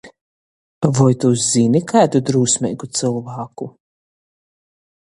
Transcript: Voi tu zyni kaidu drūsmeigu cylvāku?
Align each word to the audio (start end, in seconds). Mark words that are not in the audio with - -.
Voi 0.99 1.17
tu 1.25 1.31
zyni 1.49 1.83
kaidu 1.93 2.23
drūsmeigu 2.31 2.91
cylvāku? 3.01 3.71